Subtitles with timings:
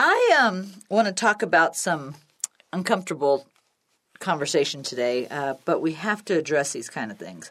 [0.00, 2.14] I um, want to talk about some
[2.72, 3.48] uncomfortable
[4.20, 7.50] conversation today, uh, but we have to address these kind of things.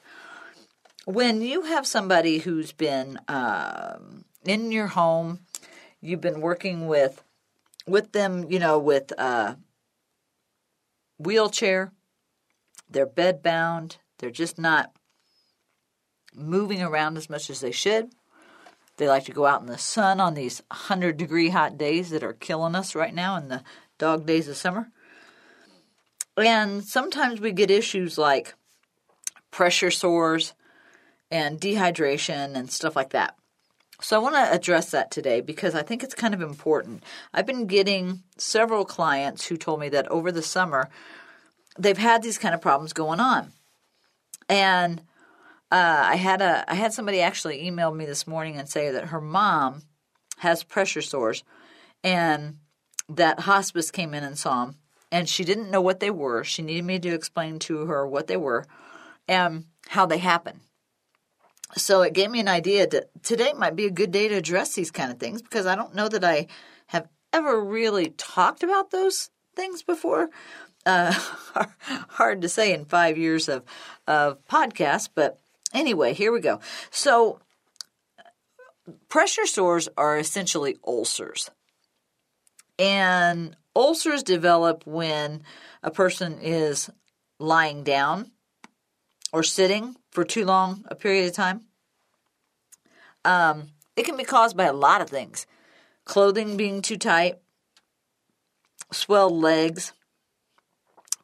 [1.03, 5.39] When you have somebody who's been um, in your home,
[5.99, 7.21] you've been working with
[7.85, 9.57] with them, you know, with a
[11.17, 11.91] wheelchair,
[12.89, 14.93] they're bed bound, they're just not
[16.33, 18.09] moving around as much as they should
[18.97, 22.23] they like to go out in the sun on these 100 degree hot days that
[22.23, 23.63] are killing us right now in the
[23.97, 24.91] dog days of summer.
[26.35, 28.53] And sometimes we get issues like
[29.51, 30.53] pressure sores
[31.31, 33.35] and dehydration and stuff like that.
[33.99, 37.03] So I want to address that today because I think it's kind of important.
[37.33, 40.89] I've been getting several clients who told me that over the summer
[41.79, 43.53] they've had these kind of problems going on.
[44.47, 45.01] And
[45.71, 49.07] uh, I had a I had somebody actually email me this morning and say that
[49.07, 49.83] her mom
[50.37, 51.43] has pressure sores,
[52.03, 52.57] and
[53.09, 54.75] that hospice came in and saw them,
[55.11, 56.43] and she didn't know what they were.
[56.43, 58.65] She needed me to explain to her what they were
[59.27, 60.61] and how they happen.
[61.75, 64.73] So it gave me an idea that today might be a good day to address
[64.73, 66.47] these kind of things because I don't know that I
[66.87, 70.29] have ever really talked about those things before.
[70.85, 71.11] Uh,
[72.09, 73.65] hard to say in five years of
[74.07, 75.41] of podcasts, but
[75.73, 76.59] Anyway, here we go.
[76.91, 77.39] So,
[79.09, 81.49] pressure sores are essentially ulcers.
[82.79, 85.43] And ulcers develop when
[85.83, 86.89] a person is
[87.39, 88.31] lying down
[89.31, 91.61] or sitting for too long a period of time.
[93.25, 95.45] Um, it can be caused by a lot of things
[96.05, 97.35] clothing being too tight,
[98.91, 99.91] swelled legs,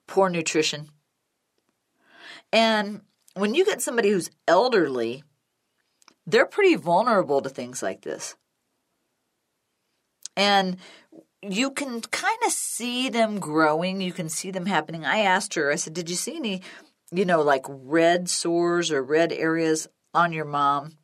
[0.08, 0.90] poor nutrition.
[2.52, 3.02] And
[3.36, 5.24] when you get somebody who's elderly,
[6.26, 8.36] they're pretty vulnerable to things like this.
[10.36, 10.78] And
[11.42, 15.06] you can kind of see them growing, you can see them happening.
[15.06, 16.62] I asked her, I said, Did you see any,
[17.12, 20.98] you know, like red sores or red areas on your mom?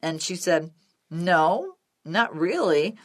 [0.00, 0.70] And she said,
[1.10, 2.96] No, not really.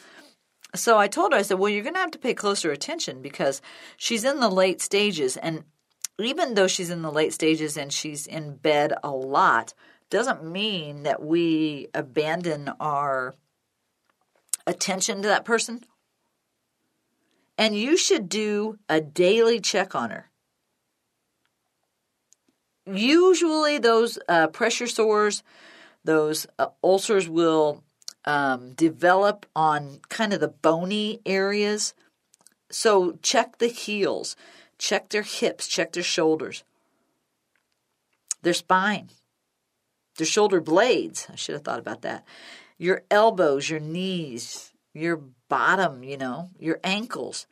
[0.76, 3.22] So I told her, I said, Well, you're going to have to pay closer attention
[3.22, 3.62] because
[3.98, 5.38] she's in the late stages.
[5.38, 5.64] And
[6.20, 9.74] even though she's in the late stages and she's in bed a lot,
[10.10, 13.36] doesn't mean that we abandon our
[14.66, 15.84] attention to that person.
[17.58, 20.30] And you should do a daily check on her.
[22.86, 25.44] Usually, those uh, pressure sores,
[26.04, 27.84] those uh, ulcers will
[28.26, 31.94] um, develop on kind of the bony areas.
[32.70, 34.36] So, check the heels.
[34.78, 36.64] Check their hips, check their shoulders,
[38.44, 39.10] their spine,
[40.18, 41.28] their shoulder blades.
[41.32, 42.26] I should have thought about that.
[42.78, 47.48] Your elbows, your knees, your bottom, you know, your ankles.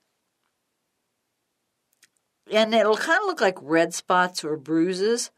[2.51, 5.31] And it'll kind of look like red spots or bruises,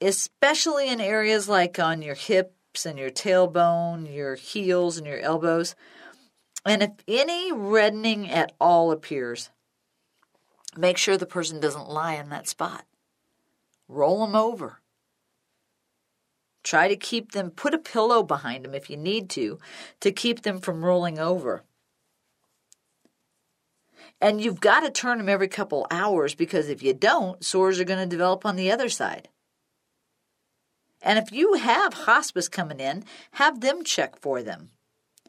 [0.00, 5.76] especially in areas like on your hips and your tailbone, your heels and your elbows.
[6.64, 9.50] And if any reddening at all appears,
[10.76, 12.84] Make sure the person doesn't lie in that spot.
[13.88, 14.80] Roll them over.
[16.62, 19.58] Try to keep them, put a pillow behind them if you need to,
[20.00, 21.62] to keep them from rolling over.
[24.20, 27.84] And you've got to turn them every couple hours because if you don't, sores are
[27.84, 29.28] going to develop on the other side.
[31.02, 34.70] And if you have hospice coming in, have them check for them.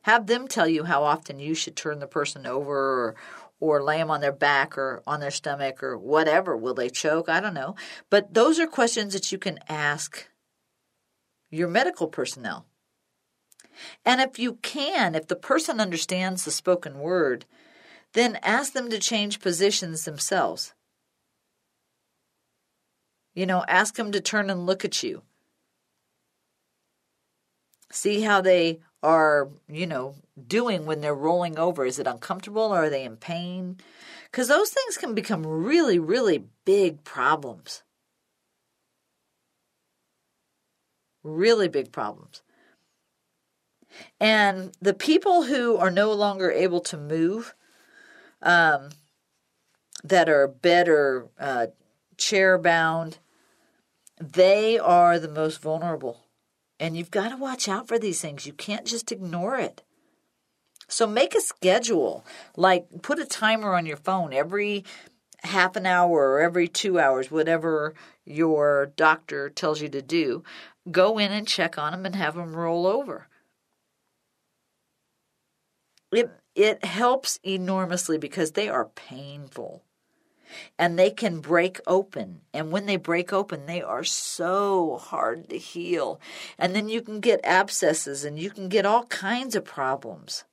[0.03, 3.15] Have them tell you how often you should turn the person over or,
[3.59, 6.55] or lay them on their back or on their stomach or whatever.
[6.55, 7.29] Will they choke?
[7.29, 7.75] I don't know.
[8.09, 10.27] But those are questions that you can ask
[11.49, 12.65] your medical personnel.
[14.05, 17.45] And if you can, if the person understands the spoken word,
[18.13, 20.73] then ask them to change positions themselves.
[23.33, 25.21] You know, ask them to turn and look at you.
[27.91, 30.15] See how they are, you know,
[30.47, 31.85] doing when they're rolling over?
[31.85, 33.77] Is it uncomfortable or are they in pain?
[34.31, 37.83] Because those things can become really, really big problems.
[41.23, 42.41] Really big problems.
[44.19, 47.55] And the people who are no longer able to move,
[48.41, 48.89] um,
[50.03, 51.67] that are bed or uh,
[52.17, 53.17] chair bound,
[54.19, 56.25] they are the most vulnerable.
[56.79, 58.45] And you've got to watch out for these things.
[58.45, 59.83] You can't just ignore it.
[60.87, 62.25] So make a schedule,
[62.55, 64.85] like put a timer on your phone every
[65.43, 67.93] half an hour or every two hours, whatever
[68.25, 70.43] your doctor tells you to do.
[70.89, 73.27] Go in and check on them and have them roll over.
[76.11, 79.83] It, it helps enormously because they are painful
[80.79, 82.41] and they can break open.
[82.53, 86.21] And when they break open, they are so hard to heal.
[86.57, 90.45] And then you can get abscesses and you can get all kinds of problems.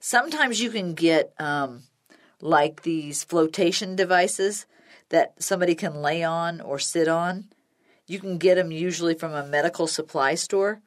[0.00, 1.82] Sometimes you can get um,
[2.40, 4.66] like these flotation devices
[5.08, 7.48] that somebody can lay on or sit on.
[8.06, 10.80] You can get them usually from a medical supply store.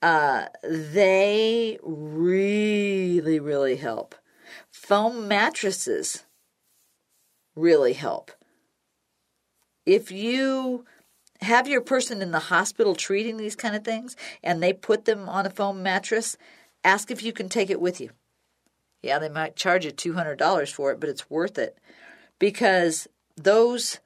[0.00, 4.14] Uh, they really, really help.
[4.70, 6.24] Foam mattresses
[7.54, 8.32] really help.
[9.86, 10.84] If you
[11.42, 15.28] have your person in the hospital treating these kind of things and they put them
[15.28, 16.36] on a foam mattress,
[16.84, 18.10] ask if you can take it with you.
[19.02, 21.78] Yeah, they might charge you $200 for it, but it's worth it
[22.38, 23.98] because those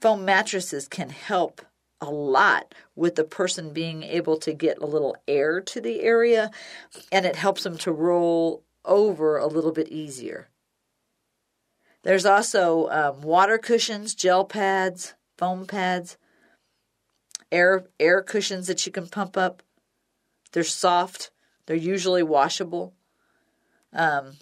[0.00, 1.62] foam mattresses can help
[2.00, 6.50] a lot with the person being able to get a little air to the area
[7.10, 10.48] and it helps them to roll over a little bit easier.
[12.02, 16.16] There's also um, water cushions, gel pads, foam pads,
[17.50, 19.62] air air cushions that you can pump up.
[20.52, 21.30] They're soft.
[21.66, 22.94] They're usually washable.
[23.92, 24.36] Um,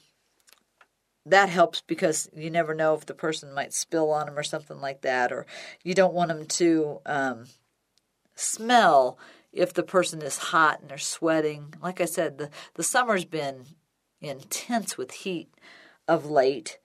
[1.26, 4.80] that helps because you never know if the person might spill on them or something
[4.80, 5.46] like that, or
[5.82, 7.46] you don't want them to um,
[8.34, 9.18] smell
[9.52, 11.74] if the person is hot and they're sweating.
[11.82, 13.66] Like I said, the, the summer's been
[14.20, 15.48] intense with heat
[16.06, 16.78] of late,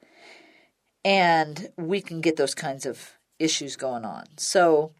[1.03, 4.25] and we can get those kinds of issues going on.
[4.37, 4.93] So,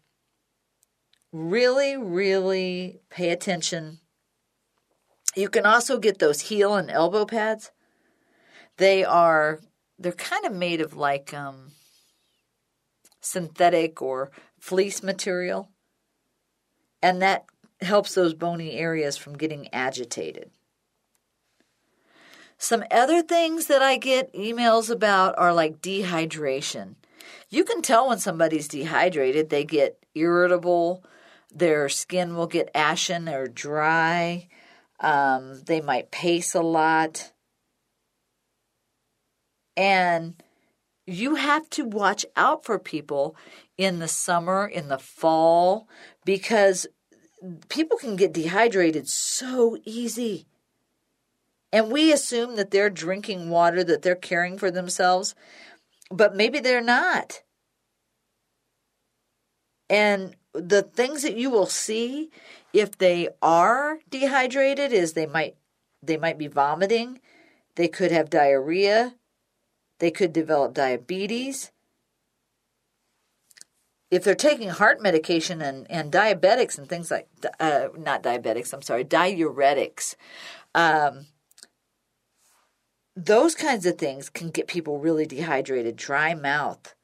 [1.32, 4.00] really, really pay attention.
[5.36, 7.70] You can also get those heel and elbow pads.
[8.76, 9.60] They are
[9.98, 11.72] they're kind of made of like um,
[13.20, 15.70] synthetic or fleece material,
[17.02, 17.44] and that
[17.80, 20.50] helps those bony areas from getting agitated.
[22.58, 26.96] Some other things that I get emails about are like dehydration.
[27.48, 31.02] You can tell when somebody's dehydrated, they get irritable,
[31.52, 34.48] their skin will get ashen or dry,
[35.00, 37.32] um, they might pace a lot.
[39.76, 40.34] And
[41.06, 43.36] you have to watch out for people
[43.78, 45.88] in the summer, in the fall,
[46.24, 46.86] because
[47.68, 50.46] people can get dehydrated so easy.
[51.72, 55.34] And we assume that they're drinking water, that they're caring for themselves,
[56.10, 57.42] but maybe they're not.
[59.88, 62.30] And the things that you will see
[62.72, 65.56] if they are dehydrated is they might
[66.02, 67.20] they might be vomiting,
[67.74, 69.16] they could have diarrhea,
[69.98, 71.72] they could develop diabetes.
[74.10, 77.28] If they're taking heart medication and, and diabetics and things like,
[77.60, 80.16] uh, not diabetics, I'm sorry, diuretics,
[80.74, 81.26] um,
[83.14, 86.94] those kinds of things can get people really dehydrated, dry mouth.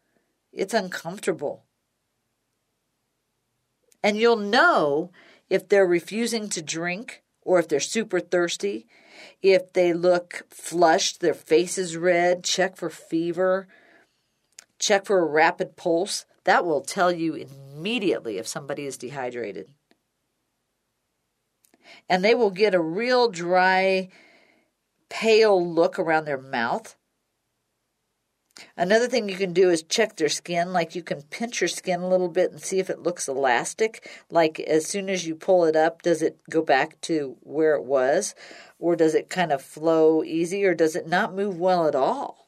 [0.52, 1.65] It's uncomfortable.
[4.06, 5.10] And you'll know
[5.50, 8.86] if they're refusing to drink or if they're super thirsty,
[9.42, 13.66] if they look flushed, their face is red, check for fever,
[14.78, 16.24] check for a rapid pulse.
[16.44, 19.70] That will tell you immediately if somebody is dehydrated.
[22.08, 24.08] And they will get a real dry
[25.08, 26.94] pale look around their mouth.
[28.76, 30.72] Another thing you can do is check their skin.
[30.72, 34.08] Like you can pinch your skin a little bit and see if it looks elastic.
[34.30, 37.84] Like as soon as you pull it up, does it go back to where it
[37.84, 38.34] was?
[38.78, 40.64] Or does it kind of flow easy?
[40.64, 42.46] Or does it not move well at all?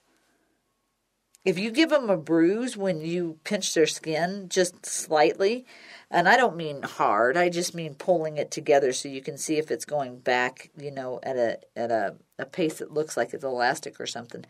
[1.44, 5.64] If you give them a bruise when you pinch their skin just slightly,
[6.10, 9.56] and I don't mean hard, I just mean pulling it together so you can see
[9.56, 13.32] if it's going back, you know, at a at a, a pace that looks like
[13.32, 14.44] it's elastic or something.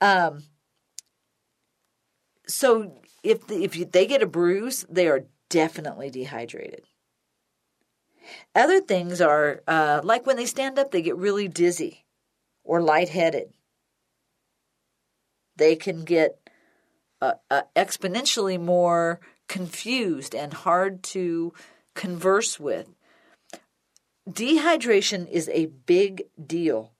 [0.00, 0.44] Um,
[2.52, 6.84] so if the, if you, they get a bruise, they are definitely dehydrated.
[8.54, 12.04] Other things are uh, like when they stand up, they get really dizzy
[12.64, 13.52] or lightheaded.
[15.56, 16.38] They can get
[17.20, 21.52] uh, uh, exponentially more confused and hard to
[21.94, 22.88] converse with.
[24.28, 26.92] dehydration is a big deal.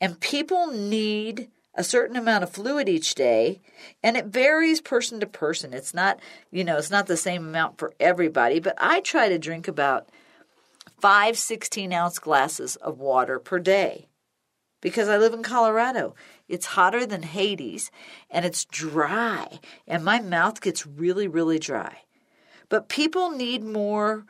[0.00, 3.60] And people need a certain amount of fluid each day,
[4.02, 5.72] and it varies person to person.
[5.72, 6.18] It's not,
[6.50, 10.08] you know, it's not the same amount for everybody, but I try to drink about
[11.00, 14.08] five 16 ounce glasses of water per day
[14.80, 16.16] because I live in Colorado.
[16.48, 17.92] It's hotter than Hades
[18.28, 21.98] and it's dry, and my mouth gets really, really dry.
[22.68, 24.26] But people need more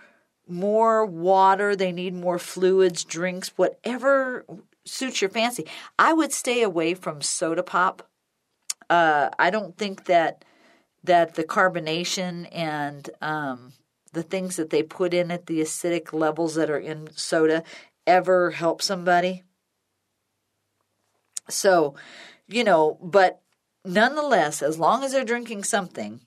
[0.47, 4.45] more water, they need more fluids, drinks, whatever
[4.89, 5.67] suits your fancy.
[5.99, 8.09] I would stay away from soda pop.
[8.91, 10.45] Uh, I don't think that
[11.05, 13.73] that the carbonation and um,
[14.13, 17.63] the things that they put in it, the acidic levels that are in soda,
[18.07, 19.45] ever help somebody.
[21.49, 21.95] So,
[22.47, 23.41] you know, but
[23.85, 26.21] nonetheless, as long as they're drinking something,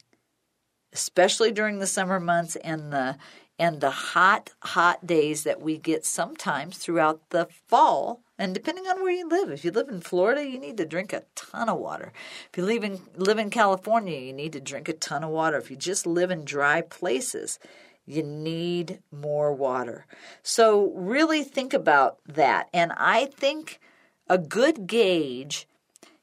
[0.94, 3.18] especially during the summer months and the
[3.60, 8.24] and the hot, hot days that we get sometimes throughout the fall.
[8.42, 11.14] And depending on where you live, if you live in Florida, you need to drink
[11.14, 12.12] a ton of water.
[12.50, 15.58] If you live in, live in California, you need to drink a ton of water.
[15.58, 17.60] If you just live in dry places,
[18.04, 20.08] you need more water.
[20.42, 22.68] So, really think about that.
[22.74, 23.80] And I think
[24.28, 25.68] a good gauge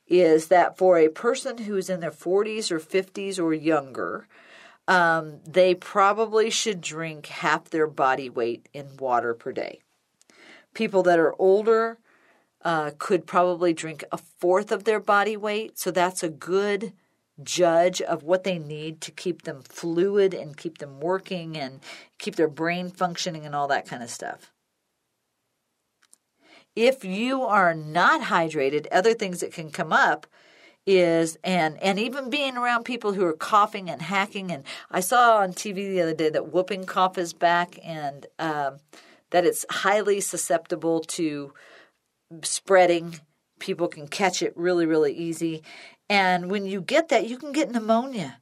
[0.09, 4.27] is that for a person who's in their 40s or 50s or younger,
[4.89, 9.83] um, they probably should drink half their body weight in water per day.
[10.75, 11.99] People that are older
[12.65, 16.93] uh, could probably drink a fourth of their body weight, so that's a good
[17.43, 21.81] judge of what they need to keep them fluid and keep them working and
[22.19, 24.53] keep their brain functioning and all that kind of stuff.
[26.75, 30.27] If you are not hydrated, other things that can come up
[30.87, 35.39] is and and even being around people who are coughing and hacking and I saw
[35.39, 38.79] on TV the other day that whooping cough is back and um,
[39.31, 41.53] that it's highly susceptible to
[42.43, 43.21] spreading.
[43.59, 45.63] People can catch it really really easy,
[46.09, 48.41] and when you get that, you can get pneumonia.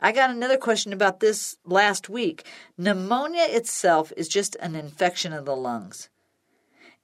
[0.00, 2.44] I got another question about this last week.
[2.76, 6.10] Pneumonia itself is just an infection of the lungs,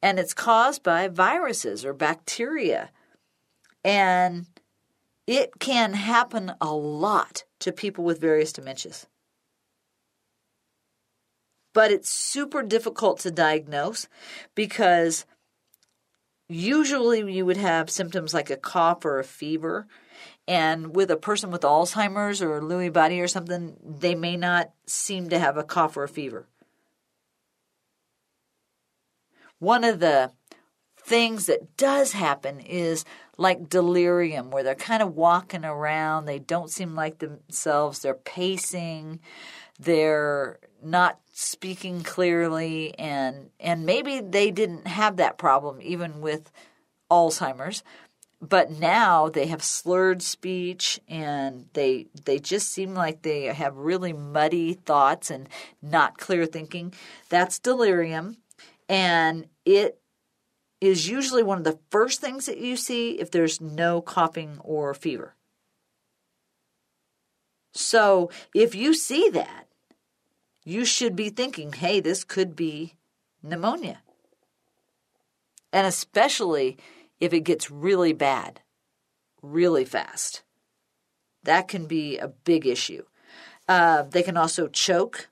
[0.03, 2.91] and it's caused by viruses or bacteria
[3.85, 4.47] and
[5.27, 9.07] it can happen a lot to people with various dementias.
[11.73, 14.09] But it's super difficult to diagnose
[14.55, 15.25] because
[16.49, 19.87] usually you would have symptoms like a cough or a fever.
[20.49, 25.29] And with a person with Alzheimer's or Lewy body or something, they may not seem
[25.29, 26.49] to have a cough or a fever.
[29.61, 30.33] One of the
[30.99, 33.05] things that does happen is
[33.41, 39.19] like delirium, where they're kind of walking around, they don't seem like themselves, they're pacing,
[39.79, 46.53] they're not speaking clearly, and and maybe they didn't have that problem even with
[47.11, 47.83] Alzheimer's,
[48.43, 54.13] but now they have slurred speech and they they just seem like they have really
[54.13, 55.49] muddy thoughts and
[55.81, 56.93] not clear thinking.
[57.31, 58.37] That's delirium,
[58.87, 60.00] and it
[60.81, 64.95] is usually one of the first things that you see if there's no coughing or
[64.95, 65.35] fever.
[67.73, 69.67] So if you see that,
[70.65, 72.95] you should be thinking, hey, this could be
[73.43, 74.03] pneumonia.
[75.73, 76.79] And especially
[77.21, 78.61] if it gets really bad,
[79.43, 80.43] really fast.
[81.45, 83.05] That can be a big issue.
[83.69, 85.29] Uh, they can also choke,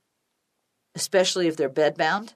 [0.95, 2.35] especially if they're bedbound.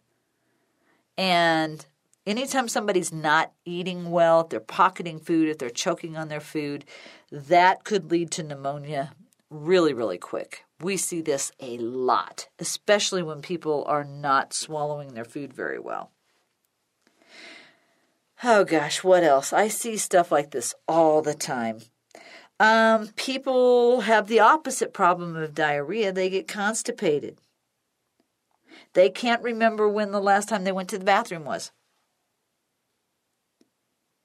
[1.17, 1.85] And
[2.27, 6.85] anytime somebody's not eating well, if they're pocketing food, if they're choking on their food,
[7.31, 9.13] that could lead to pneumonia
[9.51, 10.65] really, really quick.
[10.81, 16.11] We see this a lot, especially when people are not swallowing their food very well.
[18.43, 19.53] Oh gosh, what else?
[19.53, 21.81] I see stuff like this all the time.
[22.59, 27.39] Um, people have the opposite problem of diarrhea, they get constipated.
[28.95, 31.71] They can't remember when the last time they went to the bathroom was.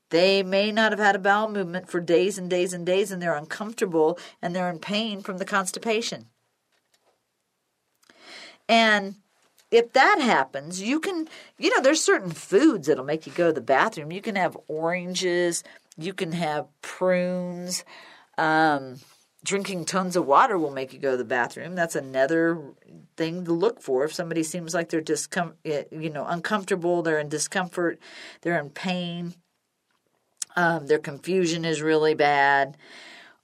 [0.10, 3.22] They may not have had a bowel movement for days and days and days, and
[3.22, 6.28] they're uncomfortable and they're in pain from the constipation.
[8.70, 9.16] And
[9.72, 13.54] if that happens, you can, you know, there's certain foods that'll make you go to
[13.54, 14.12] the bathroom.
[14.12, 15.64] You can have oranges,
[15.98, 17.84] you can have prunes.
[18.38, 18.98] Um,
[19.44, 21.76] drinking tons of water will make you go to the bathroom.
[21.76, 22.62] That's another
[23.16, 24.04] thing to look for.
[24.04, 28.00] If somebody seems like they're discom- eh, you know, uncomfortable, they're in discomfort,
[28.42, 29.36] they're in pain,
[30.58, 32.76] um, their confusion is really bad.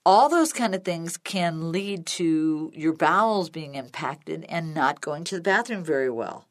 [0.05, 5.23] All those kind of things can lead to your bowels being impacted and not going
[5.25, 6.45] to the bathroom very well.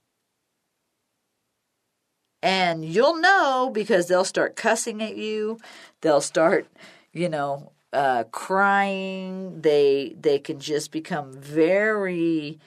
[2.42, 5.58] And you'll know because they'll start cussing at you.
[6.00, 6.66] They'll start,
[7.12, 9.60] you know, uh, crying.
[9.60, 12.58] They they can just become very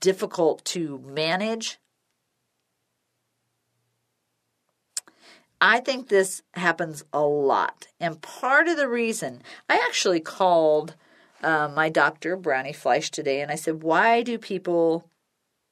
[0.00, 1.78] difficult to manage.
[5.64, 7.88] I think this happens a lot.
[7.98, 10.94] And part of the reason I actually called
[11.42, 15.08] uh, my doctor, Brownie Fleisch, today and I said, Why do people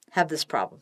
[0.09, 0.81] have this problem?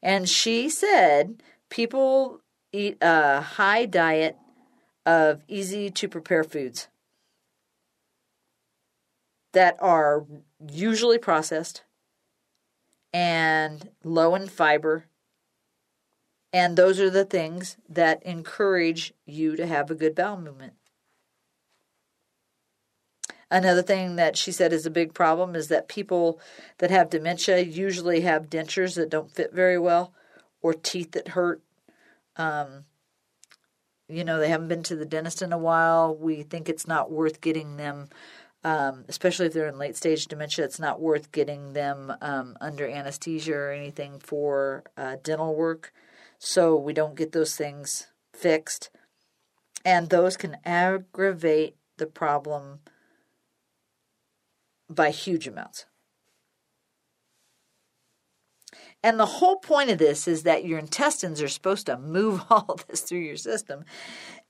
[0.00, 4.36] And she said, People eat a high diet
[5.04, 6.86] of easy to prepare foods
[9.54, 10.24] that are
[10.70, 11.82] usually processed
[13.12, 15.06] and low in fiber.
[16.56, 20.72] And those are the things that encourage you to have a good bowel movement.
[23.50, 26.40] Another thing that she said is a big problem is that people
[26.78, 30.14] that have dementia usually have dentures that don't fit very well
[30.62, 31.60] or teeth that hurt.
[32.36, 32.86] Um,
[34.08, 36.16] you know, they haven't been to the dentist in a while.
[36.16, 38.08] We think it's not worth getting them,
[38.64, 42.88] um, especially if they're in late stage dementia, it's not worth getting them um, under
[42.88, 45.92] anesthesia or anything for uh, dental work.
[46.38, 48.90] So we don't get those things fixed.
[49.84, 52.80] And those can aggravate the problem
[54.88, 55.86] by huge amounts.
[59.02, 62.78] And the whole point of this is that your intestines are supposed to move all
[62.88, 63.84] this through your system.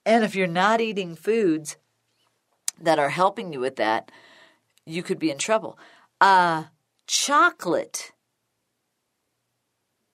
[0.04, 1.76] And if you're not eating foods
[2.80, 4.10] that are helping you with that,
[4.86, 5.78] you could be in trouble.
[6.20, 6.64] Uh,
[7.06, 8.12] chocolate.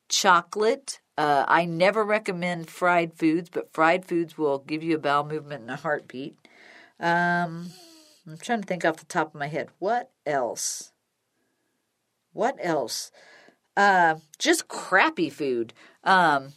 [0.08, 1.00] Chocolate.
[1.18, 5.62] Uh, I never recommend fried foods, but fried foods will give you a bowel movement
[5.62, 6.36] and a heartbeat.
[6.98, 7.70] Um,
[8.26, 9.68] I'm trying to think off the top of my head.
[9.78, 10.92] What else?
[12.32, 13.10] What else?
[13.76, 15.74] Uh, just crappy food.
[16.04, 16.52] Um,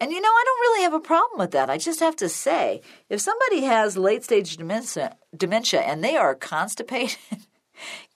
[0.00, 1.70] and you know, I don't really have a problem with that.
[1.70, 6.34] I just have to say, if somebody has late stage dementia, dementia and they are
[6.36, 7.18] constipated,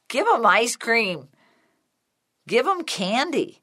[0.09, 1.29] give them ice cream,
[2.47, 3.62] give them candy.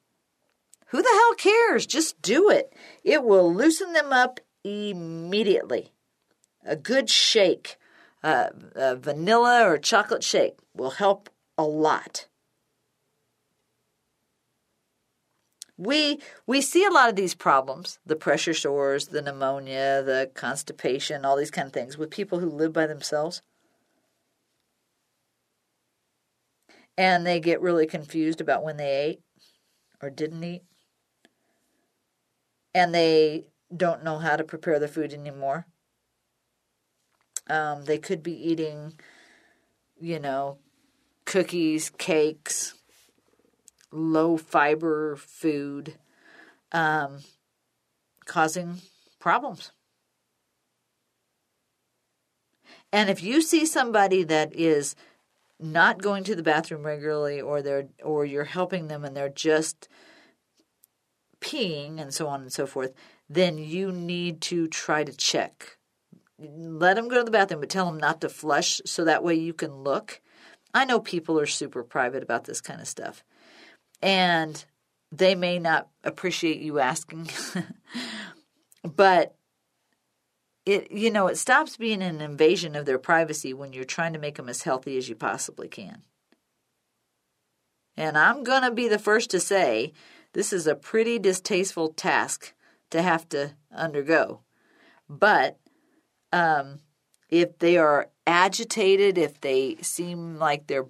[0.90, 1.86] Who the hell cares?
[1.86, 2.72] Just do it.
[3.04, 5.92] It will loosen them up immediately.
[6.64, 7.76] A good shake
[8.22, 8.50] uh,
[8.96, 12.26] vanilla or chocolate shake will help a lot.
[15.76, 21.24] We we see a lot of these problems, the pressure sores, the pneumonia, the constipation,
[21.24, 23.40] all these kind of things with people who live by themselves.
[26.98, 29.20] And they get really confused about when they ate
[30.02, 30.62] or didn't eat.
[32.74, 35.66] And they don't know how to prepare the food anymore.
[37.48, 38.94] Um, they could be eating,
[40.00, 40.58] you know,
[41.24, 42.74] cookies, cakes,
[43.90, 45.94] low fiber food,
[46.72, 47.18] um,
[48.24, 48.80] causing
[49.18, 49.72] problems.
[52.92, 54.96] And if you see somebody that is
[55.58, 59.88] not going to the bathroom regularly or they're or you're helping them and they're just
[61.40, 62.92] peeing and so on and so forth,
[63.28, 65.78] then you need to try to check
[66.40, 69.34] let them go to the bathroom, but tell them not to flush so that way
[69.34, 70.20] you can look.
[70.72, 73.24] I know people are super private about this kind of stuff.
[74.00, 74.64] And
[75.12, 77.28] they may not appreciate you asking.
[78.84, 79.34] but
[80.64, 84.18] it you know, it stops being an invasion of their privacy when you're trying to
[84.18, 86.02] make them as healthy as you possibly can.
[87.96, 89.92] And I'm going to be the first to say
[90.32, 92.54] this is a pretty distasteful task
[92.90, 94.40] to have to undergo.
[95.08, 95.58] But
[96.32, 96.80] um,
[97.28, 100.86] if they are agitated, if they seem like their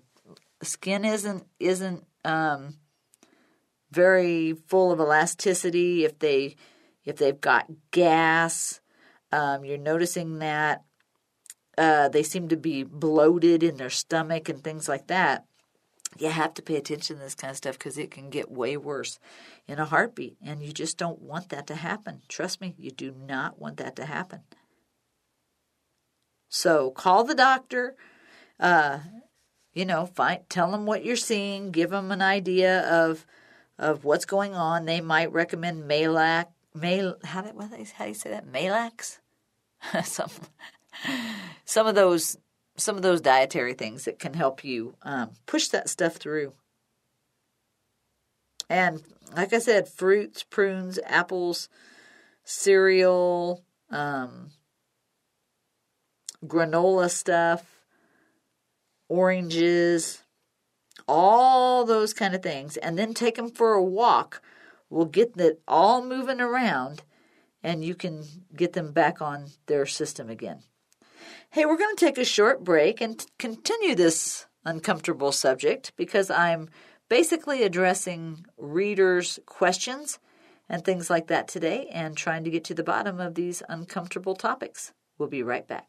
[0.63, 2.77] skin isn't isn't um,
[3.91, 6.57] very full of elasticity, if they
[7.05, 8.81] if they've got gas,
[9.33, 10.85] um, you're noticing that
[11.79, 15.47] uh, they seem to be bloated in their stomach and things like that.
[16.21, 18.77] You have to pay attention to this kind of stuff because it can get way
[18.77, 19.19] worse
[19.67, 22.21] in a heartbeat, and you just don't want that to happen.
[22.29, 24.41] Trust me, you do not want that to happen.
[26.51, 27.97] So call the doctor.
[28.59, 28.99] Uh,
[29.73, 31.71] you know, find tell them what you're seeing.
[31.71, 33.25] Give them an idea of
[33.79, 34.85] of what's going on.
[34.85, 36.47] They might recommend Maalac.
[36.75, 37.85] Mal how do, what, they?
[37.95, 38.47] how do you say that?
[38.47, 39.19] Maalax.
[40.05, 40.31] some
[41.65, 42.37] some of those
[42.81, 46.53] some of those dietary things that can help you um, push that stuff through.
[48.69, 49.03] And
[49.37, 51.69] like I said, fruits, prunes, apples,
[52.45, 54.51] cereal, um,
[56.45, 57.81] granola stuff,
[59.09, 60.23] oranges,
[61.09, 64.41] all those kind of things, and then take them for a walk
[64.91, 67.03] We'll get that all moving around
[67.63, 70.65] and you can get them back on their system again.
[71.51, 76.69] Hey, we're going to take a short break and continue this uncomfortable subject because I'm
[77.09, 80.19] basically addressing readers' questions
[80.69, 84.37] and things like that today and trying to get to the bottom of these uncomfortable
[84.37, 84.93] topics.
[85.19, 85.89] We'll be right back.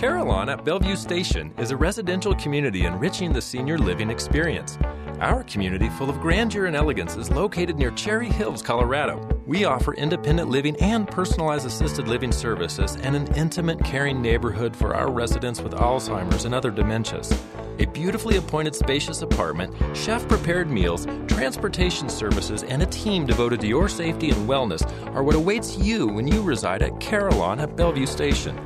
[0.00, 4.78] Carillon at Bellevue Station is a residential community enriching the senior living experience.
[5.20, 9.39] Our community, full of grandeur and elegance, is located near Cherry Hills, Colorado.
[9.50, 14.94] We offer independent living and personalized assisted living services and an intimate, caring neighborhood for
[14.94, 17.36] our residents with Alzheimer's and other dementias.
[17.80, 23.66] A beautifully appointed, spacious apartment, chef prepared meals, transportation services, and a team devoted to
[23.66, 28.06] your safety and wellness are what awaits you when you reside at Carillon at Bellevue
[28.06, 28.56] Station.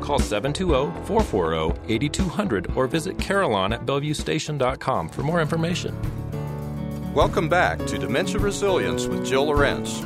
[0.00, 6.00] Call 720 440 8200 or visit Carillon at BellevueStation.com for more information.
[7.12, 10.04] Welcome back to Dementia Resilience with Jill Lorenz.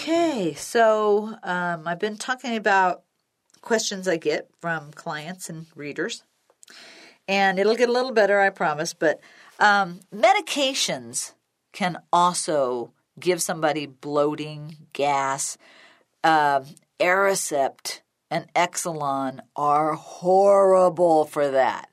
[0.00, 3.02] Okay, so um, I've been talking about
[3.60, 6.22] questions I get from clients and readers,
[7.28, 8.94] and it'll get a little better, I promise.
[8.94, 9.20] But
[9.58, 11.34] um, medications
[11.74, 15.58] can also give somebody bloating, gas,
[16.24, 16.60] uh,
[16.98, 21.90] Aricept and Exelon are horrible for that.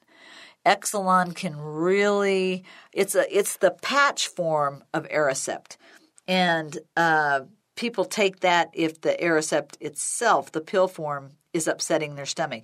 [0.65, 5.75] Exelon can really it's a it's the patch form of Aricept,
[6.25, 7.41] and uh,
[7.77, 12.63] people take that if the Aricept itself, the pill form, is upsetting their stomach,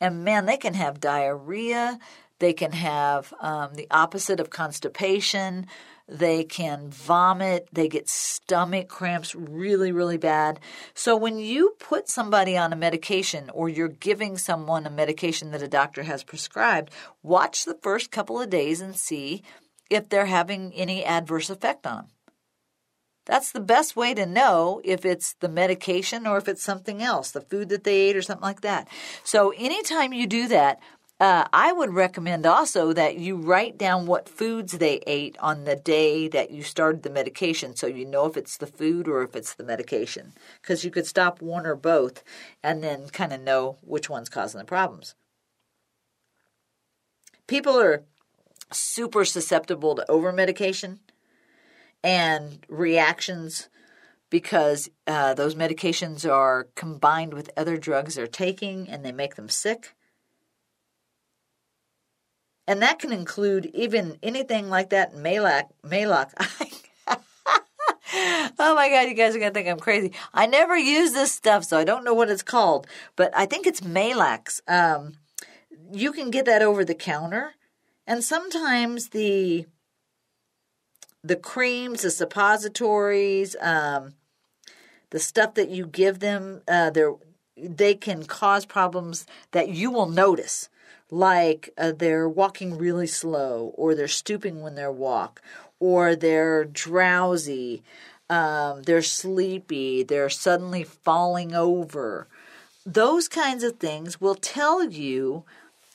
[0.00, 1.98] and man, they can have diarrhea.
[2.40, 5.66] They can have um, the opposite of constipation.
[6.08, 7.68] They can vomit.
[7.72, 10.60] They get stomach cramps really, really bad.
[10.94, 15.62] So when you put somebody on a medication or you're giving someone a medication that
[15.62, 16.90] a doctor has prescribed,
[17.22, 19.42] watch the first couple of days and see
[19.88, 22.06] if they're having any adverse effect on them.
[23.26, 27.30] That's the best way to know if it's the medication or if it's something else,
[27.30, 28.88] the food that they ate or something like that.
[29.22, 30.80] So anytime you do that,
[31.20, 35.76] uh, I would recommend also that you write down what foods they ate on the
[35.76, 39.36] day that you started the medication so you know if it's the food or if
[39.36, 40.32] it's the medication.
[40.60, 42.22] Because you could stop one or both
[42.62, 45.14] and then kind of know which one's causing the problems.
[47.46, 48.02] People are
[48.72, 50.98] super susceptible to over medication
[52.04, 53.68] and reactions
[54.28, 59.48] because uh, those medications are combined with other drugs they're taking and they make them
[59.48, 59.94] sick.
[62.66, 65.64] And that can include even anything like that Maalox.
[65.84, 66.32] Maalox.
[68.58, 70.12] oh my God, you guys are going to think I'm crazy.
[70.32, 72.86] I never use this stuff, so I don't know what it's called,
[73.16, 74.60] but I think it's Maalox.
[74.68, 75.14] Um,
[75.92, 77.54] you can get that over the counter,
[78.06, 79.66] and sometimes the
[81.24, 84.14] the creams, the suppositories, um,
[85.10, 86.90] the stuff that you give them, uh,
[87.56, 90.68] they can cause problems that you will notice
[91.10, 95.40] like uh, they're walking really slow, or they're stooping when they walk,
[95.78, 97.82] or they're drowsy,
[98.28, 102.26] um, they're sleepy, they're suddenly falling over.
[102.84, 105.44] Those kinds of things will tell you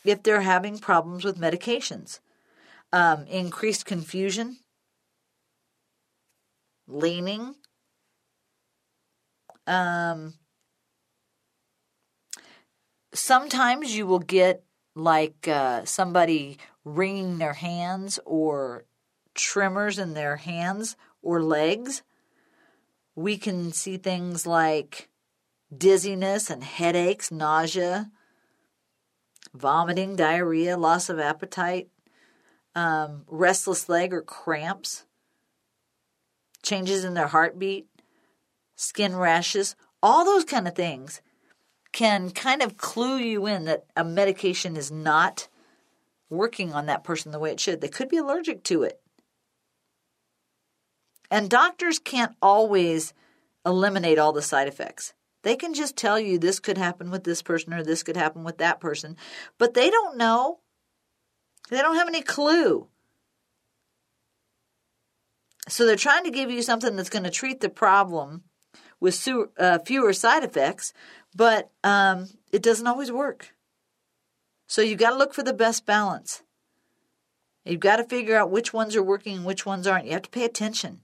[0.06, 2.20] if they're having problems with medications.
[2.94, 4.58] Um, increased confusion,
[6.90, 7.56] leaning,
[9.68, 10.34] um,
[13.14, 14.64] sometimes you will get
[14.96, 18.86] like uh, somebody wringing their hands or
[19.36, 22.02] tremors in their hands or legs.
[23.16, 25.10] We can see things like
[25.76, 28.10] dizziness and headaches, nausea,
[29.54, 31.90] vomiting, diarrhea, loss of appetite,
[32.76, 35.06] um, restless leg or cramps,
[36.64, 37.88] changes in their heartbeat,
[38.76, 41.22] skin rashes, all those kind of things
[41.92, 45.48] can kind of clue you in that a medication is not
[46.30, 47.82] working on that person the way it should.
[47.82, 49.02] They could be allergic to it.
[51.32, 53.14] And doctors can't always
[53.66, 55.14] eliminate all the side effects.
[55.44, 58.44] They can just tell you this could happen with this person or this could happen
[58.44, 59.16] with that person,
[59.58, 60.60] but they don't know.
[61.70, 62.88] They don't have any clue.
[65.70, 68.44] So they're trying to give you something that's going to treat the problem
[69.00, 69.28] with
[69.58, 70.94] uh, fewer side effects,
[71.36, 73.54] but um, it doesn't always work.
[74.68, 76.44] So you've got to look for the best balance.
[77.66, 80.06] You've got to figure out which ones are working and which ones aren't.
[80.06, 81.02] You have to pay attention.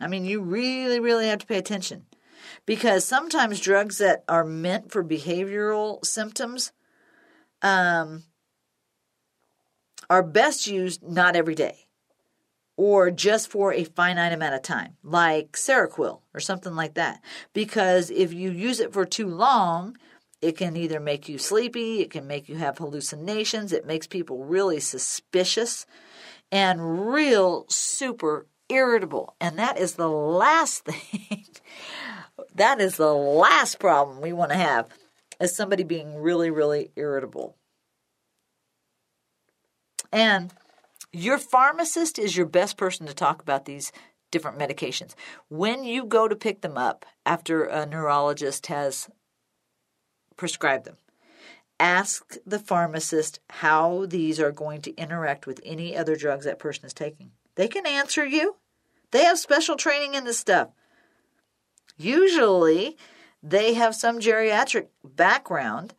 [0.00, 2.06] I mean, you really, really have to pay attention
[2.66, 6.72] because sometimes drugs that are meant for behavioral symptoms
[7.60, 8.24] um,
[10.12, 11.86] are best used not every day
[12.76, 17.22] or just for a finite amount of time, like Seroquel or something like that.
[17.54, 19.96] Because if you use it for too long,
[20.42, 24.44] it can either make you sleepy, it can make you have hallucinations, it makes people
[24.44, 25.86] really suspicious
[26.50, 29.34] and real super irritable.
[29.40, 31.46] And that is the last thing,
[32.54, 34.90] that is the last problem we want to have,
[35.40, 37.56] is somebody being really, really irritable.
[40.12, 40.52] And
[41.12, 43.92] your pharmacist is your best person to talk about these
[44.30, 45.14] different medications.
[45.48, 49.08] When you go to pick them up after a neurologist has
[50.36, 50.96] prescribed them,
[51.78, 56.86] ask the pharmacist how these are going to interact with any other drugs that person
[56.86, 57.32] is taking.
[57.54, 58.56] They can answer you.
[59.10, 60.68] They have special training in this stuff.
[61.98, 62.96] Usually,
[63.42, 65.94] they have some geriatric background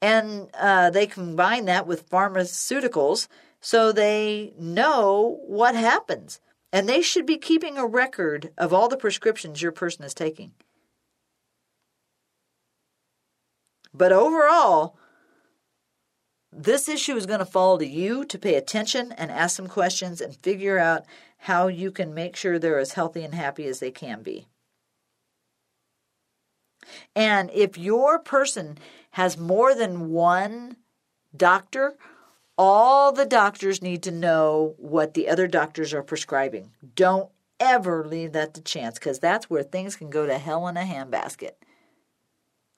[0.00, 3.28] and uh, they combine that with pharmaceuticals
[3.60, 6.40] so they know what happens.
[6.72, 10.52] And they should be keeping a record of all the prescriptions your person is taking.
[13.92, 14.96] But overall,
[16.52, 20.20] this issue is going to fall to you to pay attention and ask some questions
[20.20, 21.04] and figure out
[21.38, 24.46] how you can make sure they're as healthy and happy as they can be.
[27.14, 28.78] And if your person
[29.10, 30.76] has more than one
[31.36, 31.96] doctor
[32.62, 36.72] all the doctors need to know what the other doctors are prescribing.
[36.94, 40.76] Don't ever leave that to chance because that's where things can go to hell in
[40.76, 41.52] a handbasket.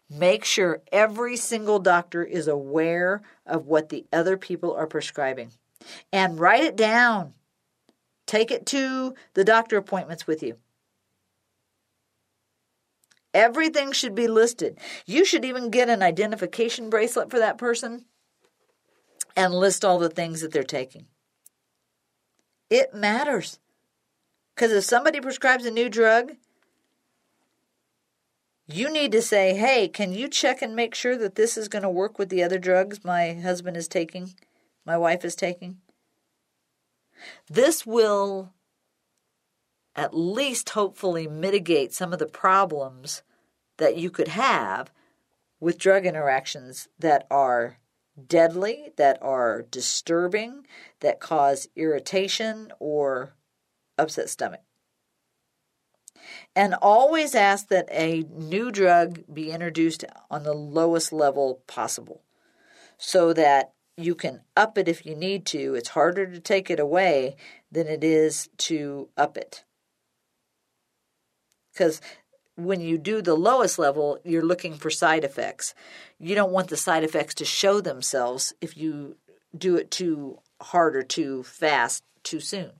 [0.08, 5.50] Make sure every single doctor is aware of what the other people are prescribing
[6.12, 7.34] and write it down.
[8.24, 10.58] Take it to the doctor appointments with you.
[13.34, 14.78] Everything should be listed.
[15.06, 18.04] You should even get an identification bracelet for that person
[19.36, 21.06] and list all the things that they're taking.
[22.68, 23.58] It matters.
[24.54, 26.32] Because if somebody prescribes a new drug,
[28.66, 31.82] you need to say, hey, can you check and make sure that this is going
[31.82, 34.34] to work with the other drugs my husband is taking,
[34.84, 35.78] my wife is taking?
[37.48, 38.52] This will
[39.94, 43.22] at least hopefully mitigate some of the problems
[43.78, 44.90] that you could have
[45.60, 47.78] with drug interactions that are
[48.26, 50.66] deadly, that are disturbing,
[51.00, 53.34] that cause irritation or
[53.98, 54.60] upset stomach.
[56.54, 62.22] And always ask that a new drug be introduced on the lowest level possible
[62.98, 65.74] so that you can up it if you need to.
[65.74, 67.36] It's harder to take it away
[67.70, 69.64] than it is to up it.
[71.72, 72.00] Because
[72.56, 75.74] when you do the lowest level, you're looking for side effects.
[76.18, 79.16] You don't want the side effects to show themselves if you
[79.56, 82.72] do it too hard or too fast too soon.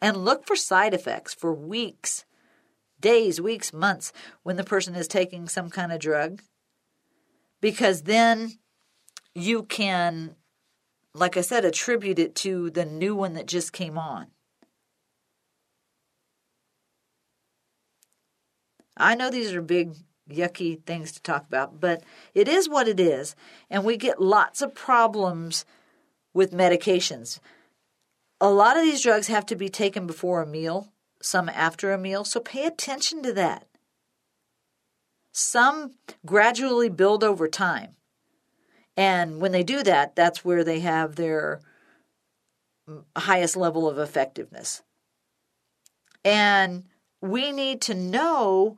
[0.00, 2.24] And look for side effects for weeks,
[3.00, 6.42] days, weeks, months when the person is taking some kind of drug.
[7.60, 8.52] Because then
[9.34, 10.36] you can,
[11.14, 14.28] like I said, attribute it to the new one that just came on.
[18.98, 19.94] I know these are big,
[20.30, 22.02] yucky things to talk about, but
[22.34, 23.34] it is what it is.
[23.70, 25.64] And we get lots of problems
[26.34, 27.38] with medications.
[28.40, 31.98] A lot of these drugs have to be taken before a meal, some after a
[31.98, 33.66] meal, so pay attention to that.
[35.32, 35.94] Some
[36.26, 37.96] gradually build over time.
[38.96, 41.60] And when they do that, that's where they have their
[43.16, 44.82] highest level of effectiveness.
[46.24, 46.84] And
[47.20, 48.76] we need to know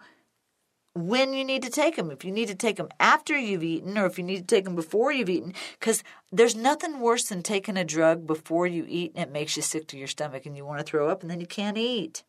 [0.94, 2.10] when you need to take them.
[2.10, 4.64] If you need to take them after you've eaten or if you need to take
[4.64, 9.12] them before you've eaten, because there's nothing worse than taking a drug before you eat
[9.14, 11.30] and it makes you sick to your stomach and you want to throw up and
[11.30, 12.24] then you can't eat.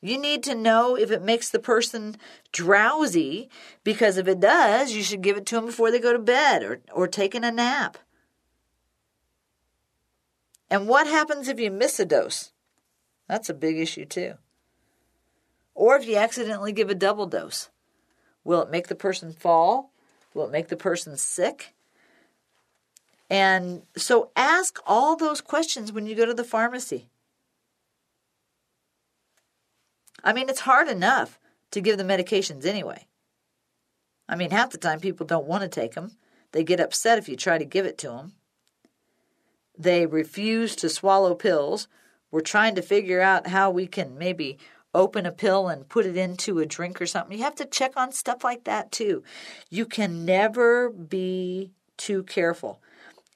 [0.00, 2.16] You need to know if it makes the person
[2.52, 3.48] drowsy
[3.84, 6.62] because if it does, you should give it to them before they go to bed
[6.62, 7.96] or, or taking a nap.
[10.70, 12.52] And what happens if you miss a dose?
[13.28, 14.34] That's a big issue, too.
[15.74, 17.68] Or if you accidentally give a double dose,
[18.44, 19.90] will it make the person fall?
[20.32, 21.74] Will it make the person sick?
[23.30, 27.08] And so ask all those questions when you go to the pharmacy.
[30.22, 31.38] I mean, it's hard enough
[31.72, 33.06] to give the medications anyway.
[34.28, 36.12] I mean, half the time people don't want to take them.
[36.52, 38.32] They get upset if you try to give it to them.
[39.76, 41.88] They refuse to swallow pills.
[42.30, 44.58] We're trying to figure out how we can maybe
[44.94, 47.36] open a pill and put it into a drink or something.
[47.36, 49.22] You have to check on stuff like that too.
[49.70, 52.80] You can never be too careful.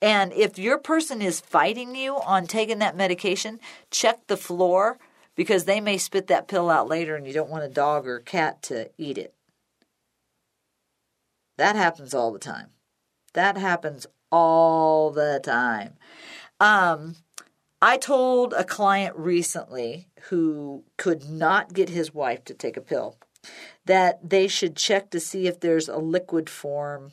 [0.00, 3.58] And if your person is fighting you on taking that medication,
[3.90, 4.98] check the floor
[5.34, 8.20] because they may spit that pill out later and you don't want a dog or
[8.20, 9.34] cat to eat it.
[11.56, 12.68] That happens all the time.
[13.34, 15.94] That happens all the time.
[16.60, 17.16] Um,
[17.80, 23.16] I told a client recently who could not get his wife to take a pill
[23.84, 27.12] that they should check to see if there's a liquid form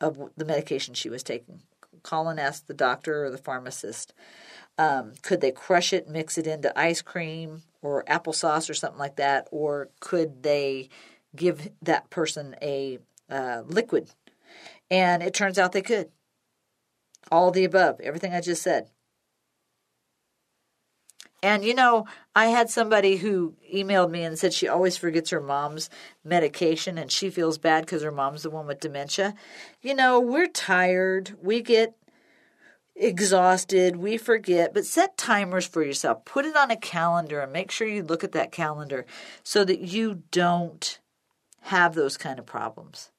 [0.00, 1.62] of the medication she was taking.
[2.02, 4.12] Call and ask the doctor or the pharmacist.
[4.76, 9.16] Um, could they crush it, mix it into ice cream or applesauce or something like
[9.16, 9.46] that?
[9.52, 10.88] Or could they
[11.36, 12.98] give that person a
[13.30, 14.10] uh, liquid?
[14.90, 16.10] And it turns out they could.
[17.30, 18.88] All the above, everything I just said.
[21.42, 25.40] And you know, I had somebody who emailed me and said she always forgets her
[25.40, 25.90] mom's
[26.24, 29.34] medication and she feels bad because her mom's the one with dementia.
[29.80, 31.94] You know, we're tired, we get
[32.94, 36.24] exhausted, we forget, but set timers for yourself.
[36.24, 39.06] Put it on a calendar and make sure you look at that calendar
[39.42, 41.00] so that you don't
[41.62, 43.11] have those kind of problems.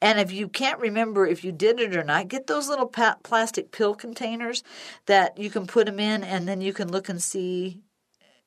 [0.00, 3.72] And if you can't remember if you did it or not, get those little plastic
[3.72, 4.62] pill containers
[5.06, 7.82] that you can put them in, and then you can look and see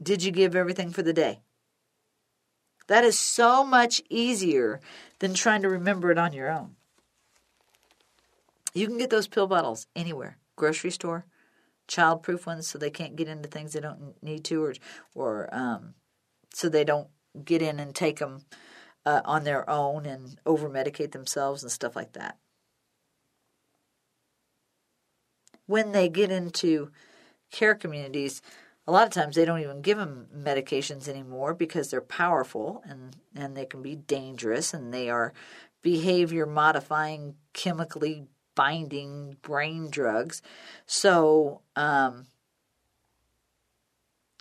[0.01, 1.41] did you give everything for the day?
[2.87, 4.79] That is so much easier
[5.19, 6.75] than trying to remember it on your own.
[8.73, 11.25] You can get those pill bottles anywhere grocery store,
[11.87, 14.73] childproof ones so they can't get into things they don't need to, or,
[15.15, 15.95] or um,
[16.53, 17.07] so they don't
[17.43, 18.41] get in and take them
[19.05, 22.37] uh, on their own and over medicate themselves and stuff like that.
[25.65, 26.91] When they get into
[27.51, 28.41] care communities,
[28.87, 33.15] a lot of times they don't even give them medications anymore because they're powerful and,
[33.35, 35.33] and they can be dangerous and they are
[35.81, 40.41] behavior modifying, chemically binding brain drugs.
[40.85, 42.27] So um,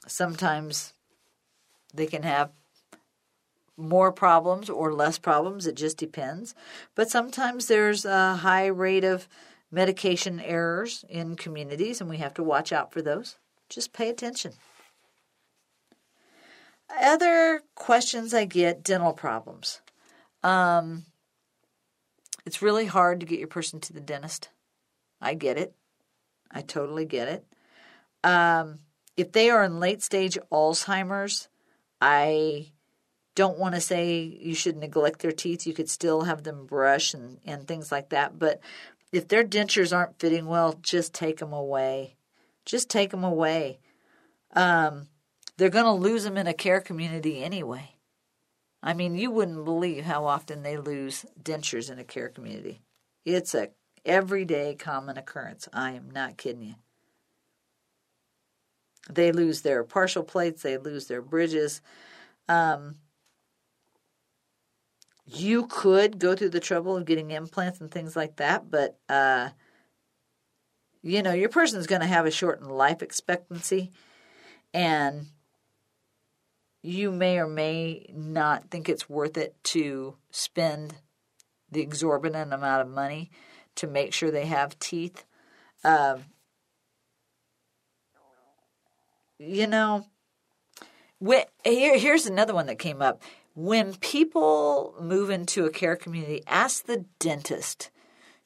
[0.06, 0.94] sometimes
[1.94, 2.50] they can have
[3.80, 5.66] more problems or less problems.
[5.66, 6.54] It just depends.
[6.94, 9.28] But sometimes there's a high rate of
[9.70, 13.36] medication errors in communities, and we have to watch out for those.
[13.68, 14.52] Just pay attention.
[17.00, 19.80] Other questions I get dental problems.
[20.42, 21.04] Um,
[22.44, 24.48] it's really hard to get your person to the dentist.
[25.20, 25.74] I get it.
[26.50, 27.44] I totally get it.
[28.24, 28.80] Um,
[29.16, 31.48] if they are in late stage Alzheimer's,
[32.00, 32.72] I
[33.34, 35.66] don't want to say you should neglect their teeth.
[35.66, 38.38] You could still have them brush and, and things like that.
[38.38, 38.60] But
[39.12, 42.16] if their dentures aren't fitting well, just take them away.
[42.64, 43.78] Just take them away.
[44.54, 45.08] Um,
[45.56, 47.94] they're going to lose them in a care community anyway.
[48.82, 52.80] I mean, you wouldn't believe how often they lose dentures in a care community.
[53.24, 53.70] It's a
[54.04, 55.68] everyday common occurrence.
[55.72, 56.74] I am not kidding you.
[59.08, 61.80] They lose their partial plates, they lose their bridges.
[62.48, 62.96] Um,
[65.26, 69.50] you could go through the trouble of getting implants and things like that, but uh,
[71.02, 73.90] you know, your person's going to have a shortened life expectancy,
[74.74, 75.26] and
[76.82, 80.94] you may or may not think it's worth it to spend
[81.70, 83.30] the exorbitant amount of money
[83.76, 85.24] to make sure they have teeth.
[85.84, 86.24] Um,
[89.38, 90.06] you know,
[91.64, 93.22] here, here's another one that came up.
[93.54, 97.90] When people move into a care community, ask the dentist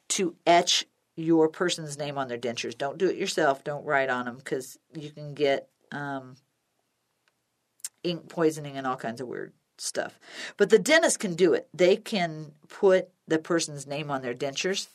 [0.09, 0.87] to etch
[1.17, 2.77] your person's name on their dentures.
[2.77, 3.63] Don't do it yourself.
[3.63, 6.37] Don't write on them because you can get um,
[8.03, 10.19] ink poisoning and all kinds of weird stuff.
[10.57, 11.69] But the dentist can do it.
[11.75, 14.89] They can put the person's name on their dentures.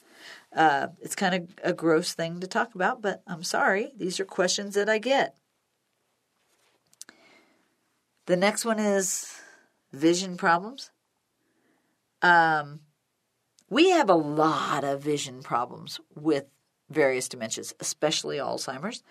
[0.56, 3.92] Uh, it's kind of a gross thing to talk about, but I'm sorry.
[3.98, 5.36] These are questions that I get.
[8.26, 9.39] The next one is
[9.92, 10.92] vision problems.
[12.22, 12.82] Um,
[13.70, 16.46] we have a lot of vision problems with
[16.90, 19.04] various dementias, especially Alzheimer's,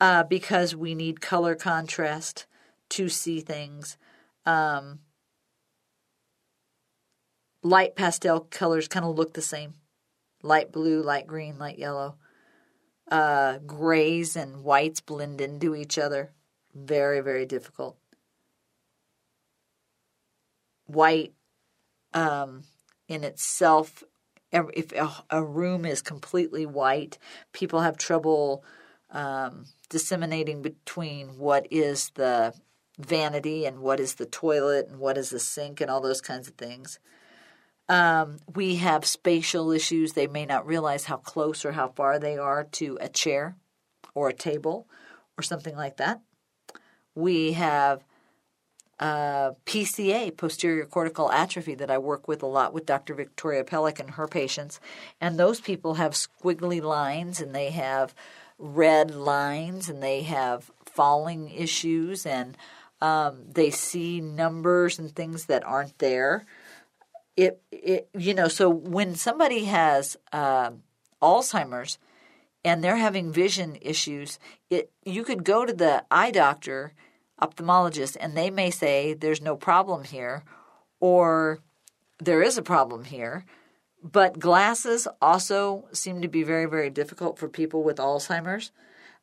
[0.00, 2.46] uh, because we need color contrast
[2.90, 3.98] to see things.
[4.46, 5.00] Um,
[7.62, 9.74] light pastel colors kind of look the same
[10.42, 12.16] light blue, light green, light yellow.
[13.10, 16.30] Uh, grays and whites blend into each other.
[16.74, 17.96] Very, very difficult
[20.88, 21.32] white
[22.12, 22.64] um,
[23.06, 24.02] in itself.
[24.50, 24.92] If
[25.30, 27.18] a room is completely white,
[27.52, 28.64] people have trouble
[29.10, 32.54] um, disseminating between what is the
[32.98, 36.48] vanity and what is the toilet and what is the sink and all those kinds
[36.48, 36.98] of things.
[37.88, 40.12] Um, we have spatial issues.
[40.12, 43.56] They may not realize how close or how far they are to a chair
[44.14, 44.88] or a table
[45.38, 46.20] or something like that.
[47.14, 48.04] We have
[49.00, 53.14] uh, PCA, posterior cortical atrophy, that I work with a lot with Dr.
[53.14, 54.80] Victoria Pelak and her patients.
[55.20, 58.14] And those people have squiggly lines and they have
[58.58, 62.56] red lines and they have falling issues and
[63.00, 66.44] um, they see numbers and things that aren't there.
[67.36, 70.72] It, it you know, so when somebody has uh,
[71.22, 71.98] Alzheimer's
[72.64, 76.94] and they're having vision issues, it you could go to the eye doctor–
[77.40, 80.42] ophthalmologist and they may say there's no problem here
[81.00, 81.60] or
[82.18, 83.44] there is a problem here.
[84.02, 88.70] But glasses also seem to be very, very difficult for people with Alzheimer's.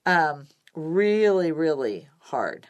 [0.05, 2.67] Um, really, really hard.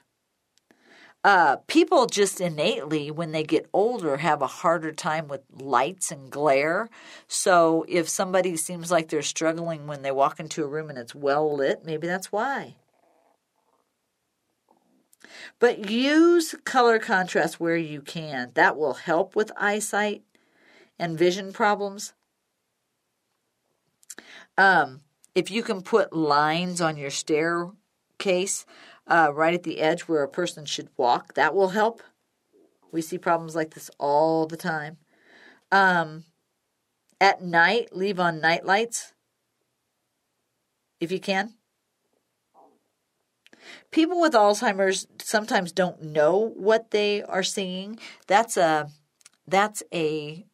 [1.24, 6.30] Uh, people just innately, when they get older, have a harder time with lights and
[6.30, 6.88] glare.
[7.28, 11.16] So if somebody seems like they're struggling when they walk into a room and it's
[11.16, 12.76] well lit, maybe that's why.
[15.60, 18.52] But use color contrast where you can.
[18.54, 20.24] That will help with eyesight
[20.98, 22.14] and vision problems.
[24.58, 25.02] Um,
[25.34, 28.66] if you can put lines on your staircase
[29.08, 32.02] uh, right at the edge where a person should walk, that will help.
[32.92, 34.98] We see problems like this all the time.
[35.72, 36.24] Um,
[37.20, 39.14] at night, leave on night lights
[41.00, 41.54] if you can.
[43.92, 48.00] People with Alzheimer's sometimes don't know what they are seeing.
[48.28, 48.90] That's a
[49.48, 50.46] that's a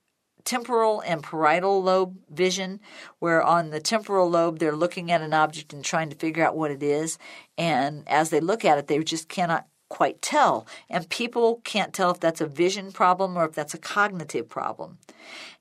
[0.43, 2.79] temporal and parietal lobe vision,
[3.19, 6.57] where on the temporal lobe they're looking at an object and trying to figure out
[6.57, 7.17] what it is,
[7.57, 10.65] and as they look at it, they just cannot quite tell.
[10.89, 14.99] And people can't tell if that's a vision problem or if that's a cognitive problem.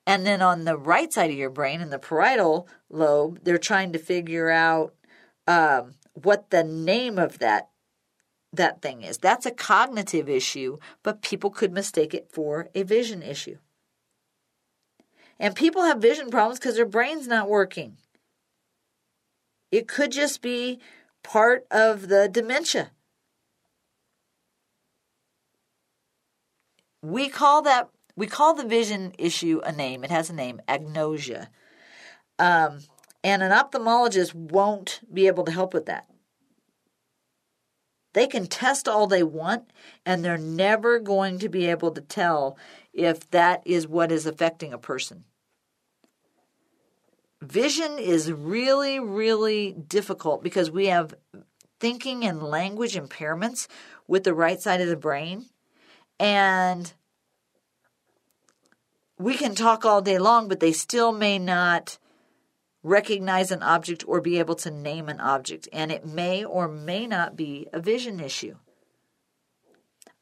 [0.07, 3.91] And then on the right side of your brain, in the parietal lobe, they're trying
[3.91, 4.95] to figure out
[5.47, 7.69] um, what the name of that
[8.53, 9.17] that thing is.
[9.17, 13.57] That's a cognitive issue, but people could mistake it for a vision issue.
[15.39, 17.97] And people have vision problems because their brain's not working.
[19.71, 20.79] It could just be
[21.23, 22.91] part of the dementia.
[27.01, 30.03] We call that we call the vision issue a name.
[30.03, 31.47] It has a name, agnosia.
[32.37, 32.81] Um,
[33.23, 36.07] and an ophthalmologist won't be able to help with that.
[38.13, 39.71] They can test all they want,
[40.05, 42.57] and they're never going to be able to tell
[42.93, 45.23] if that is what is affecting a person.
[47.41, 51.15] Vision is really, really difficult because we have
[51.79, 53.67] thinking and language impairments
[54.07, 55.45] with the right side of the brain.
[56.19, 56.93] And
[59.17, 61.97] we can talk all day long, but they still may not
[62.83, 67.05] recognize an object or be able to name an object, and it may or may
[67.05, 68.55] not be a vision issue.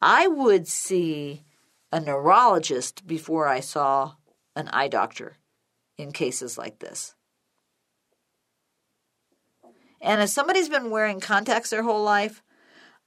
[0.02, 1.44] I would see
[1.92, 4.14] a neurologist before I saw
[4.56, 5.36] an eye doctor
[5.98, 7.14] in cases like this.
[10.00, 12.42] And if somebody's been wearing contacts their whole life,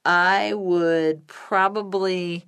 [0.06, 2.46] I would probably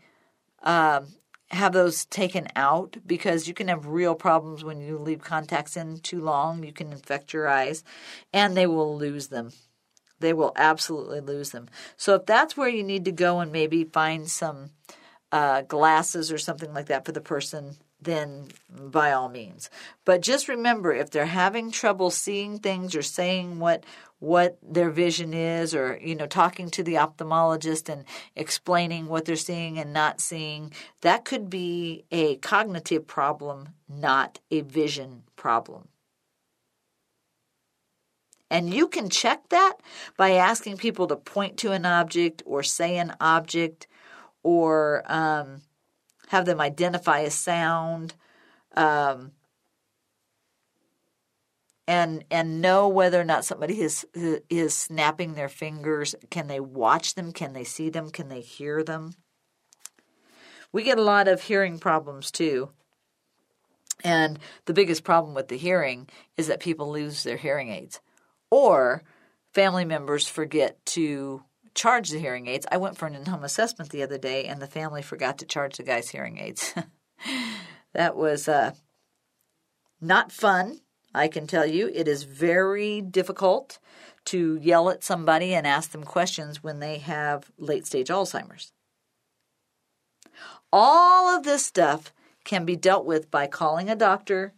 [0.62, 1.08] um,
[1.52, 6.00] have those taken out because you can have real problems when you leave contacts in
[6.00, 6.64] too long.
[6.64, 7.84] You can infect your eyes
[8.34, 9.52] and they will lose them.
[10.20, 11.68] They will absolutely lose them.
[11.98, 14.72] So if that's where you need to go and maybe find some
[15.32, 19.70] uh, glasses or something like that for the person, then by all means.
[20.04, 23.84] But just remember if they're having trouble seeing things or saying what
[24.20, 29.36] what their vision is or you know talking to the ophthalmologist and explaining what they're
[29.36, 30.72] seeing and not seeing
[31.02, 35.90] that could be a cognitive problem not a vision problem
[38.50, 39.74] and you can check that
[40.18, 43.88] by asking people to point to an object or say an object
[44.44, 45.62] or um,
[46.28, 48.14] have them identify a sound
[48.76, 49.32] um,
[51.88, 56.16] and and know whether or not somebody is is snapping their fingers.
[56.30, 57.32] Can they watch them?
[57.32, 58.10] Can they see them?
[58.10, 59.14] Can they hear them?
[60.72, 62.70] We get a lot of hearing problems too.
[64.04, 68.02] And the biggest problem with the hearing is that people lose their hearing aids
[68.52, 69.04] or
[69.54, 71.45] family members forget to
[71.76, 72.66] charge the hearing aids.
[72.72, 75.78] I went for an in-home assessment the other day and the family forgot to charge
[75.78, 76.74] the guy's hearing aids.
[77.94, 78.72] that was uh,
[80.02, 80.80] not fun
[81.16, 83.80] I can tell you it is very difficult
[84.26, 88.74] to yell at somebody and ask them questions when they have late stage Alzheimer's.
[90.74, 92.14] All of this stuff
[92.44, 94.54] can be dealt with by calling a doctor,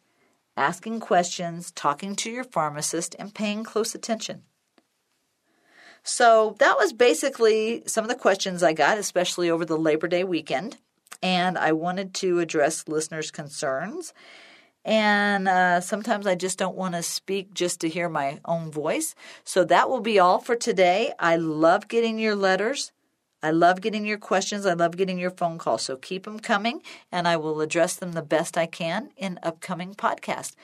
[0.56, 4.42] asking questions, talking to your pharmacist, and paying close attention.
[6.08, 10.24] So that was basically some of the questions I got, especially over the Labor Day
[10.24, 10.78] weekend.
[11.22, 14.14] And I wanted to address listeners' concerns.
[14.86, 19.16] And uh, sometimes I just don't want to speak just to hear my own voice.
[19.44, 21.12] So that will be all for today.
[21.20, 22.94] I love getting your letters.
[23.44, 24.66] I love getting your questions.
[24.66, 25.82] I love getting your phone calls.
[25.82, 26.82] So keep them coming,
[27.12, 30.56] and I will address them the best I can in upcoming podcasts.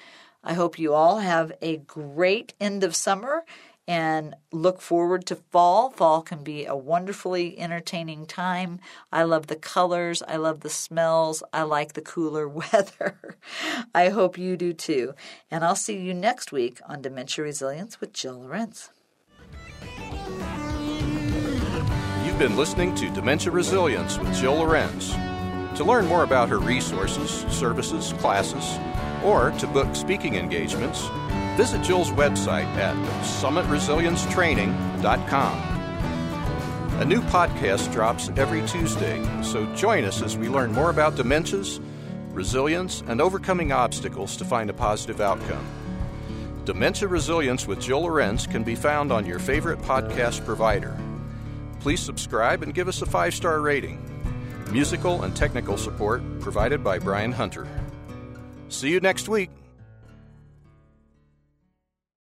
[0.43, 3.43] I hope you all have a great end of summer
[3.87, 5.89] and look forward to fall.
[5.89, 8.79] Fall can be a wonderfully entertaining time.
[9.11, 13.37] I love the colors, I love the smells, I like the cooler weather.
[13.93, 15.13] I hope you do too.
[15.51, 18.89] And I'll see you next week on Dementia Resilience with Jill Lorenz.
[22.25, 25.13] You've been listening to Dementia Resilience with Jill Lorenz.
[25.77, 28.79] To learn more about her resources, services, classes,
[29.23, 31.07] or to book speaking engagements,
[31.55, 35.69] visit Jill's website at summitresiliencetraining.com.
[36.99, 41.83] A new podcast drops every Tuesday, so join us as we learn more about dementias,
[42.31, 45.65] resilience, and overcoming obstacles to find a positive outcome.
[46.65, 50.97] Dementia Resilience with Jill Lorenz can be found on your favorite podcast provider.
[51.81, 53.99] Please subscribe and give us a five star rating.
[54.71, 57.67] Musical and technical support provided by Brian Hunter.
[58.69, 59.49] See you next week.